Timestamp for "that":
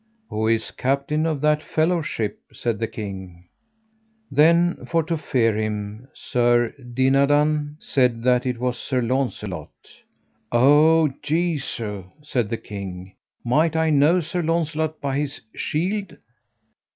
1.41-1.61, 8.23-8.47